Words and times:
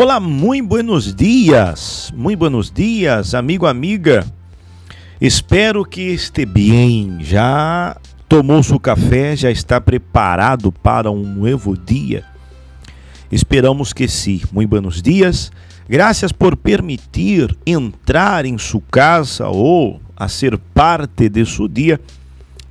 Olá, 0.00 0.20
muito 0.20 0.68
buenos 0.68 1.12
dias, 1.12 2.12
muito 2.16 2.38
buenos 2.38 2.70
dias, 2.70 3.34
amigo, 3.34 3.66
amiga. 3.66 4.24
Espero 5.20 5.84
que 5.84 6.02
esteja 6.02 6.46
bem. 6.46 7.16
Já 7.18 7.96
tomou 8.28 8.62
seu 8.62 8.78
café, 8.78 9.34
já 9.34 9.50
está 9.50 9.80
preparado 9.80 10.70
para 10.70 11.10
um 11.10 11.24
novo 11.24 11.76
dia. 11.76 12.24
Esperamos 13.32 13.92
que 13.92 14.06
sim. 14.06 14.40
Muito 14.52 14.70
buenos 14.70 15.02
dias. 15.02 15.50
Graças 15.88 16.30
por 16.30 16.56
permitir 16.56 17.58
entrar 17.66 18.46
em 18.46 18.56
sua 18.56 18.82
casa 18.92 19.48
ou 19.48 20.00
a 20.16 20.28
ser 20.28 20.56
parte 20.72 21.28
de 21.28 21.44
seu 21.44 21.66
dia 21.66 22.00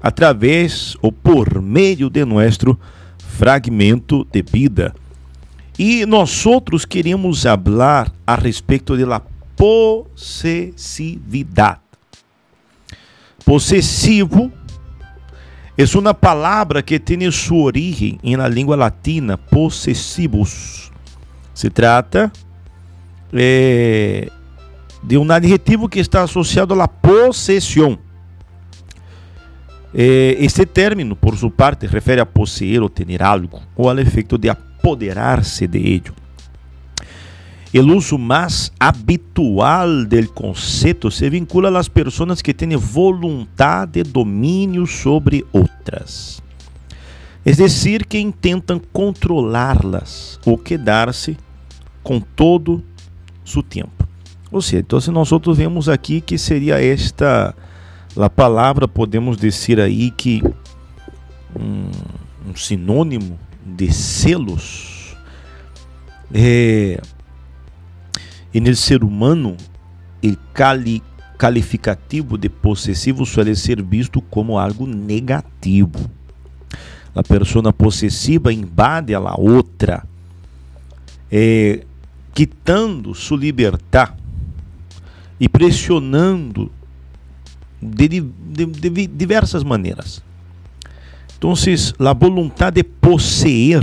através 0.00 0.96
ou 1.02 1.10
por 1.10 1.60
meio 1.60 2.08
de 2.08 2.24
nosso 2.24 2.78
fragmento 3.18 4.24
de 4.30 4.42
vida. 4.42 4.94
E 5.78 6.06
nós 6.06 6.46
outros 6.46 6.86
queremos 6.86 7.42
falar 7.42 8.10
a 8.26 8.34
respeito 8.34 8.96
da 8.96 9.20
possessividade. 9.54 11.80
Possessivo 13.44 14.50
é 15.78 15.84
uma 15.98 16.14
palavra 16.14 16.82
que 16.82 16.98
tem 16.98 17.30
sua 17.30 17.64
origem 17.64 18.18
na 18.22 18.48
língua 18.48 18.74
latina, 18.74 19.36
possessivus. 19.36 20.90
Se 21.54 21.68
trata 21.68 22.32
é, 23.32 24.30
de 25.02 25.18
um 25.18 25.30
adjetivo 25.30 25.88
que 25.88 25.98
está 25.98 26.22
associado 26.22 26.80
à 26.80 26.88
possessão. 26.88 27.98
É, 29.94 30.36
este 30.38 30.64
término, 30.64 31.14
por 31.14 31.36
sua 31.36 31.50
parte, 31.50 31.86
refere 31.86 32.20
a 32.20 32.26
possuir 32.26 32.82
ou 32.82 32.88
ter 32.88 33.22
algo, 33.22 33.60
ou 33.76 33.90
ao 33.90 33.98
efeito 33.98 34.38
de 34.38 34.48
apoderar-se 34.86 35.66
de 35.66 35.78
ello. 35.78 36.14
El 37.72 37.90
uso 37.90 38.16
más 38.16 38.72
habitual 38.78 40.08
del 40.08 40.30
concepto 40.30 41.10
se 41.10 41.28
vincula 41.28 41.68
a 41.68 41.72
las 41.72 41.90
personas 41.90 42.40
que 42.40 42.54
tienen 42.54 42.80
voluntad 42.80 43.88
de 43.88 44.04
dominio 44.04 44.86
sobre 44.86 45.44
otras. 45.52 46.40
Es 47.44 47.56
decir, 47.58 48.06
que 48.06 48.18
intentam 48.18 48.80
controlá-las 48.92 50.40
ou 50.46 50.56
quedar-se 50.56 51.36
com 52.02 52.20
todo 52.20 52.82
su 53.44 53.62
tempo. 53.62 54.06
Ou 54.50 54.62
seja, 54.62 54.80
então 54.80 55.00
se 55.00 55.10
nós 55.10 55.32
outros 55.32 55.58
vemos 55.58 55.88
aqui 55.88 56.20
que 56.20 56.38
seria 56.38 56.82
esta 56.82 57.54
a 58.16 58.30
palavra, 58.30 58.88
podemos 58.88 59.36
dizer 59.36 59.78
aí 59.78 60.10
que 60.10 60.42
um, 61.54 61.90
um 62.48 62.56
sinônimo 62.56 63.38
de 63.66 63.92
selos. 63.92 65.16
É, 66.32 67.00
e 68.54 68.60
no 68.60 68.74
ser 68.74 69.02
humano, 69.02 69.56
o 70.22 70.36
cali, 70.52 71.02
calificativo 71.36 72.38
de 72.38 72.48
possessivo 72.48 73.26
suele 73.26 73.54
ser 73.54 73.82
visto 73.82 74.20
como 74.20 74.58
algo 74.58 74.86
negativo. 74.86 76.10
A 77.14 77.22
pessoa 77.22 77.72
possessiva 77.72 78.52
invade 78.52 79.14
a 79.14 79.34
outra, 79.38 80.06
é, 81.30 81.84
quitando 82.34 83.14
sua 83.14 83.38
liberdade 83.38 84.14
e 85.40 85.48
pressionando 85.48 86.70
de, 87.80 88.08
de, 88.20 88.66
de 88.66 89.06
diversas 89.06 89.64
maneiras. 89.64 90.22
Então, 91.38 91.52
a 91.98 92.12
vontade 92.14 92.76
de 92.76 92.84
possuir 92.84 93.82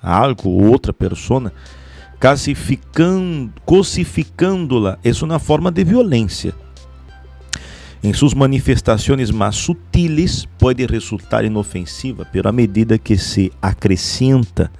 algo 0.00 0.48
ou 0.48 0.70
outra 0.70 0.92
pessoa, 0.92 1.52
cosificando-la, 3.64 4.98
é 5.02 5.10
uma 5.24 5.38
forma 5.38 5.70
de 5.70 5.82
violência. 5.84 6.54
Em 8.02 8.12
suas 8.12 8.34
manifestações 8.34 9.30
mais 9.30 9.56
sutiles, 9.56 10.46
pode 10.58 10.84
resultar 10.86 11.44
inofensiva, 11.44 12.26
pero 12.32 12.48
à 12.48 12.52
medida 12.52 12.98
que 12.98 13.16
se 13.16 13.52
acrescenta, 13.60 14.70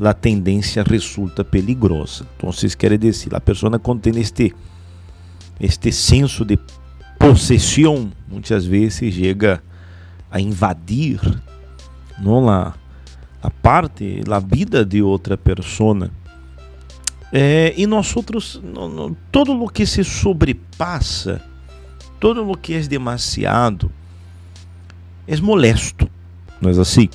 a 0.00 0.14
tendência 0.14 0.82
resulta 0.82 1.44
peligrosa. 1.44 2.26
Então, 2.36 2.52
vocês 2.52 2.74
querem 2.74 2.98
dizer, 2.98 3.34
a 3.34 3.40
pessoa 3.40 3.78
contém 3.78 4.18
este, 4.18 4.52
este 5.60 5.92
senso 5.92 6.44
de 6.44 6.58
possessão, 7.18 8.10
muitas 8.28 8.64
vezes 8.64 9.14
chega 9.14 9.62
a 10.32 10.40
invadir 10.40 11.20
não 12.18 12.48
a, 12.48 12.74
a 13.42 13.50
parte, 13.50 14.22
a 14.28 14.38
vida 14.38 14.84
de 14.84 15.02
outra 15.02 15.36
pessoa. 15.36 16.10
É, 17.30 17.74
e 17.76 17.86
nós 17.86 18.14
outros, 18.16 18.60
todo 19.30 19.52
o 19.62 19.68
que 19.68 19.86
se 19.86 20.02
sobrepassa, 20.02 21.42
todo 22.18 22.48
o 22.48 22.56
que 22.56 22.74
é 22.74 22.80
demasiado, 22.80 23.90
é 25.26 25.36
molesto, 25.36 26.08
não 26.60 26.70
é 26.70 26.80
assim? 26.80 27.08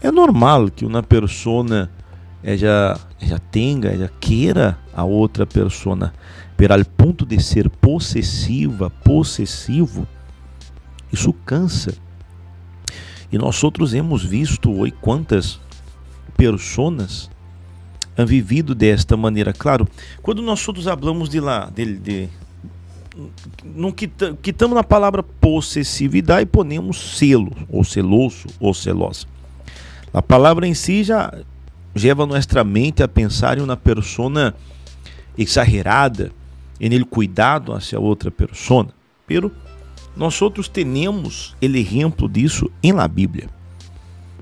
É 0.00 0.10
normal 0.10 0.70
que 0.70 0.84
uma 0.84 1.02
pessoa 1.02 1.88
ela, 2.42 3.00
ela 3.20 3.38
tenha, 3.50 3.88
ela 3.88 4.10
queira 4.20 4.78
a 4.92 5.04
outra 5.04 5.46
pessoa, 5.46 6.12
pero 6.56 6.74
ao 6.74 6.84
ponto 6.84 7.24
de 7.24 7.40
ser 7.40 7.70
possessiva, 7.70 8.90
possessivo, 8.90 10.06
isso 11.10 11.32
cansa. 11.32 11.94
E 13.32 13.38
nós 13.38 13.64
outros 13.64 13.94
hemos 13.94 14.22
visto 14.22 14.70
oi, 14.70 14.90
quantas 14.90 15.58
pessoas 16.36 17.30
han 18.16 18.26
vivido 18.26 18.74
desta 18.74 19.16
maneira. 19.16 19.52
Claro, 19.52 19.88
quando 20.20 20.42
nós 20.42 20.66
outros 20.68 20.84
falamos 20.84 21.30
de 21.30 21.40
lá, 21.40 21.70
de, 21.74 21.96
de 21.96 22.28
não 23.64 23.92
quitamos 23.92 24.74
na 24.74 24.84
palavra 24.84 25.22
possessividade 25.22 26.42
e 26.42 26.46
ponemos 26.46 27.16
selo, 27.18 27.52
ou 27.68 27.84
celoso, 27.84 28.46
ou 28.60 28.72
celosa. 28.74 29.26
A 30.12 30.22
palavra 30.22 30.66
em 30.66 30.74
si 30.74 31.02
já 31.02 31.32
leva 31.94 32.26
nossa 32.26 32.64
mente 32.64 33.02
a 33.02 33.08
pensar 33.08 33.58
em 33.58 33.62
uma 33.62 33.76
persona 33.76 34.54
exagerada, 35.36 36.32
em 36.80 36.92
ele 36.92 37.04
cuidado 37.04 37.72
hacia 37.72 37.98
outra 37.98 38.30
persona. 38.30 38.90
Pero 39.26 39.50
nós 40.16 40.40
outros 40.42 40.68
temos 40.68 41.56
o 41.60 41.64
exemplo 41.64 42.28
disso 42.28 42.70
em 42.82 42.92
la 42.92 43.08
Bíblia. 43.08 43.48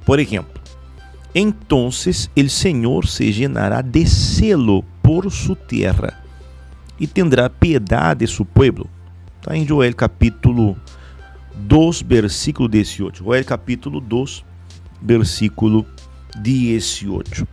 Por 0.05 0.19
exemplo, 0.19 0.61
entonces 1.35 2.31
el 2.35 2.51
Senhor 2.51 3.07
se 3.07 3.33
llenará 3.33 3.83
de 3.83 4.07
celo 4.07 4.85
por 5.03 5.31
su 5.31 5.55
tierra 5.55 6.23
e 6.99 7.07
tendrá 7.07 7.49
piedade 7.49 8.21
de 8.21 8.27
su 8.27 8.45
pueblo. 8.45 8.89
Está 9.41 9.57
em 9.57 9.67
Joel 9.67 9.95
capítulo 9.95 10.77
2, 11.55 12.03
versículo 12.03 12.69
18. 12.69 13.25
Joel 13.25 13.45
capítulo 13.45 14.01
2, 14.01 14.45
versículo 15.01 15.87
18. 16.41 17.47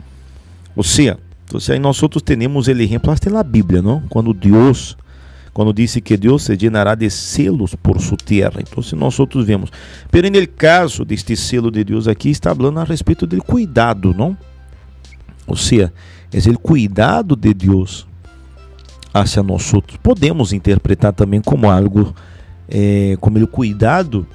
Ou 0.75 0.83
seja, 0.83 1.19
então, 1.45 1.79
nós 1.79 2.03
outros 2.03 2.21
temos 2.21 2.67
ele 2.67 2.83
exemplo 2.83 3.11
até 3.11 3.29
na 3.29 3.41
Bíblia, 3.41 3.81
não? 3.81 4.01
Quando 4.09 4.33
Deus 4.33 4.97
quando 5.57 5.73
disse 5.73 5.99
que 5.99 6.15
Deus 6.15 6.43
se 6.43 6.55
llenará 6.55 6.93
de 6.93 7.09
selos 7.09 7.73
por 7.73 7.99
sua 7.99 8.15
terra. 8.15 8.59
Então, 8.59 8.83
se 8.83 8.95
nós 8.95 9.19
outros 9.19 9.43
vemos. 9.43 9.71
Pero 10.11 10.29
no 10.29 10.47
caso 10.49 11.03
deste 11.03 11.35
selo 11.35 11.71
de 11.71 11.83
Deus 11.83 12.07
aqui, 12.07 12.29
está 12.29 12.53
falando 12.53 12.79
a 12.79 12.83
respeito 12.83 13.25
do 13.25 13.43
cuidado, 13.43 14.13
não? 14.13 14.37
Ou 15.47 15.55
seja, 15.55 15.91
é 16.31 16.49
o 16.51 16.59
cuidado 16.59 17.35
de 17.35 17.55
Deus 17.55 18.05
hacia 19.11 19.41
nós 19.41 19.73
outros. 19.73 19.97
Podemos 19.97 20.53
interpretar 20.53 21.11
também 21.11 21.41
como 21.41 21.71
algo, 21.71 22.13
é, 22.69 23.17
como 23.19 23.43
o 23.43 23.47
cuidado 23.47 24.27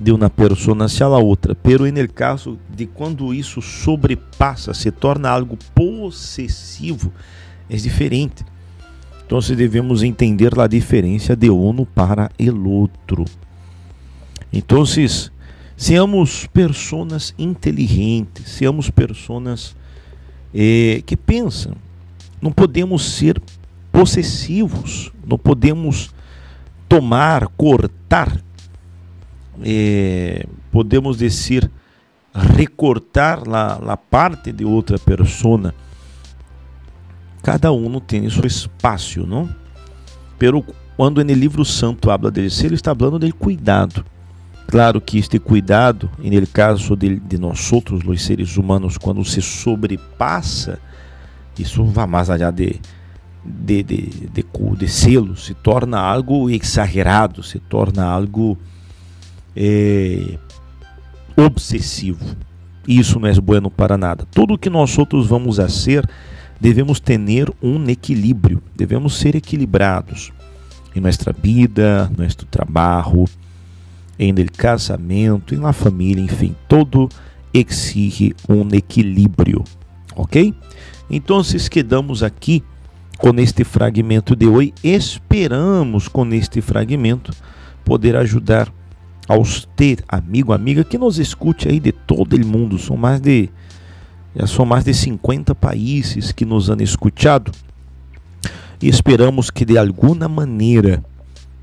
de 0.00 0.10
uma 0.12 0.30
pessoa 0.30 0.82
hacia 0.86 1.04
a 1.04 1.18
outra. 1.18 1.54
Pero 1.54 1.84
no 1.92 2.08
caso 2.08 2.58
de 2.74 2.86
quando 2.86 3.34
isso 3.34 3.60
sobrepassa, 3.60 4.72
se 4.72 4.90
torna 4.90 5.28
algo 5.28 5.58
possessivo, 5.74 7.12
é 7.68 7.76
diferente. 7.76 8.46
Então 9.30 9.38
devemos 9.54 10.02
entender 10.02 10.58
a 10.58 10.66
diferença 10.66 11.36
de 11.36 11.48
uno 11.48 11.86
para 11.86 12.32
el 12.36 12.66
outro. 12.66 13.24
Então, 14.52 14.82
seamos 15.76 16.48
pessoas 16.48 17.32
inteligentes, 17.38 18.48
seamos 18.48 18.90
pessoas 18.90 19.76
eh, 20.52 21.04
que 21.06 21.16
pensam. 21.16 21.76
Não 22.42 22.50
podemos 22.50 23.04
ser 23.04 23.40
possessivos, 23.92 25.12
não 25.24 25.38
podemos 25.38 26.12
tomar, 26.88 27.46
cortar, 27.56 28.36
eh, 29.62 30.44
podemos 30.72 31.18
dizer 31.18 31.70
recortar 32.34 33.44
a 33.48 33.96
parte 33.96 34.50
de 34.50 34.64
outra 34.64 34.98
pessoa 34.98 35.72
cada 37.42 37.72
um 37.72 37.98
tem 38.00 38.28
seu 38.28 38.46
espaço, 38.46 39.26
não? 39.26 39.48
Pero 40.38 40.64
quando 40.96 41.24
no 41.24 41.32
livro 41.32 41.64
santo 41.64 42.10
habla 42.10 42.30
dele, 42.30 42.48
ele 42.62 42.74
está 42.74 42.94
falando 42.94 43.18
dele 43.18 43.32
cuidado. 43.32 44.04
Claro 44.66 45.00
que 45.00 45.18
este 45.18 45.38
cuidado, 45.38 46.10
no 46.18 46.46
caso 46.46 46.94
de, 46.94 47.16
de 47.18 47.38
nós 47.38 47.72
outros, 47.72 48.02
os 48.06 48.22
seres 48.22 48.56
humanos, 48.56 48.96
quando 48.96 49.24
se 49.24 49.42
sobrepassa 49.42 50.78
isso 51.60 51.84
vai 51.84 52.06
mais 52.06 52.30
allá 52.30 52.50
de, 52.50 52.80
de, 53.44 53.82
de, 53.82 53.96
de, 54.32 54.44
de 54.78 54.88
selo, 54.88 55.36
se 55.36 55.54
torna 55.54 55.98
algo 55.98 56.48
exagerado, 56.48 57.42
se 57.42 57.58
torna 57.58 58.04
algo 58.04 58.56
é, 59.54 60.38
obsessivo. 61.36 62.24
Isso 62.88 63.20
não 63.20 63.28
é 63.28 63.34
bueno 63.34 63.70
para 63.70 63.98
nada. 63.98 64.26
Tudo 64.30 64.58
que 64.58 64.70
nós 64.70 64.96
outros 64.98 65.26
vamos 65.26 65.60
a 65.60 65.68
ser, 65.68 66.08
devemos 66.60 67.00
ter 67.00 67.18
um 67.62 67.88
equilíbrio, 67.88 68.62
devemos 68.76 69.16
ser 69.16 69.34
equilibrados 69.34 70.32
em 70.94 71.00
nossa 71.00 71.32
vida, 71.32 72.10
nosso 72.16 72.44
trabalho, 72.46 73.24
em 74.18 74.34
casamento, 74.46 75.54
em 75.54 75.58
la 75.58 75.72
família, 75.72 76.22
enfim, 76.22 76.54
todo 76.68 77.08
exige 77.54 78.34
um 78.48 78.68
equilíbrio, 78.74 79.64
ok? 80.14 80.54
Então, 81.10 81.42
quedamos 81.70 82.22
aqui 82.22 82.62
com 83.18 83.34
este 83.38 83.64
fragmento 83.64 84.36
de 84.36 84.46
hoje. 84.46 84.72
Esperamos 84.82 86.08
com 86.08 86.26
este 86.32 86.60
fragmento 86.60 87.32
poder 87.84 88.16
ajudar 88.16 88.72
a 89.28 89.36
você, 89.36 89.98
amigo, 90.08 90.52
amiga, 90.52 90.84
que 90.84 90.98
nos 90.98 91.18
escute 91.18 91.68
aí 91.68 91.80
de 91.80 91.92
todo 91.92 92.34
o 92.34 92.46
mundo. 92.46 92.78
São 92.78 92.96
mais 92.96 93.20
de 93.20 93.50
já 94.40 94.46
são 94.46 94.64
mais 94.64 94.84
de 94.84 94.94
50 94.94 95.54
países 95.54 96.32
que 96.32 96.46
nos 96.46 96.70
han 96.70 96.82
escutado. 96.82 97.52
E 98.80 98.88
esperamos 98.88 99.50
que 99.50 99.66
de 99.66 99.76
alguma 99.76 100.26
maneira 100.28 101.04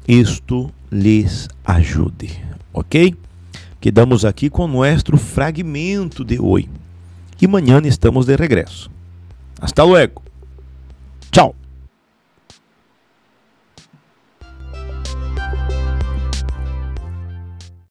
isto 0.08 0.70
lhes 0.92 1.50
ajude, 1.66 2.40
ok? 2.72 3.16
Quedamos 3.82 4.24
aqui 4.24 4.48
com 4.48 4.68
nosso 4.68 5.18
fragmento 5.18 6.24
de 6.24 6.40
hoje. 6.40 6.70
E 7.42 7.46
amanhã 7.48 7.82
estamos 7.84 8.28
de 8.28 8.36
regresso. 8.36 8.92
Hasta 9.60 9.84
luego. 9.84 10.27